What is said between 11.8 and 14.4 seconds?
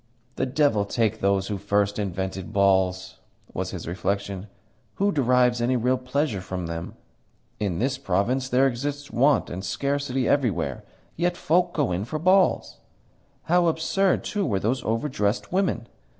in for balls! How absurd,